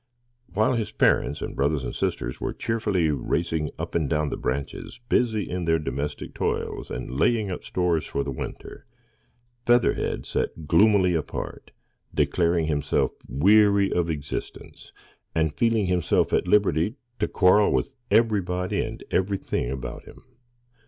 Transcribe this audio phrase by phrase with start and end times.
[0.51, 4.99] While his parents and brothers and sisters were cheerfully racing up and down the branches,
[5.09, 8.87] busy in their domestic toils, and laying up stores for the winter,
[9.67, 11.69] Featherhead sat gloomily apart,
[12.15, 14.91] declaring himself weary of existence,
[15.35, 20.23] and feeling himself at liberty to quarrel with everybody and everything about him.